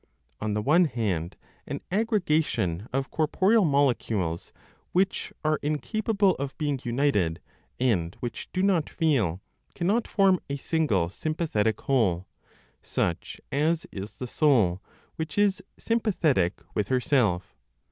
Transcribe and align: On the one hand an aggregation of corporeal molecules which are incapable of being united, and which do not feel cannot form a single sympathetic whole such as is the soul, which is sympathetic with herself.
On 0.39 0.55
the 0.55 0.63
one 0.63 0.85
hand 0.85 1.37
an 1.67 1.79
aggregation 1.91 2.87
of 2.91 3.11
corporeal 3.11 3.65
molecules 3.65 4.51
which 4.93 5.31
are 5.45 5.59
incapable 5.61 6.33
of 6.37 6.57
being 6.57 6.79
united, 6.83 7.39
and 7.79 8.15
which 8.19 8.49
do 8.51 8.63
not 8.63 8.89
feel 8.89 9.43
cannot 9.75 10.07
form 10.07 10.39
a 10.49 10.57
single 10.57 11.07
sympathetic 11.09 11.81
whole 11.81 12.25
such 12.81 13.39
as 13.51 13.85
is 13.91 14.15
the 14.15 14.25
soul, 14.25 14.81
which 15.17 15.37
is 15.37 15.61
sympathetic 15.77 16.63
with 16.73 16.87
herself. 16.87 17.55